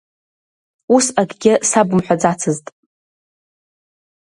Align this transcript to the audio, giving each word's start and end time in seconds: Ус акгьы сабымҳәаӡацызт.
Ус 0.95 1.05
акгьы 1.21 1.53
сабымҳәаӡацызт. 1.69 2.65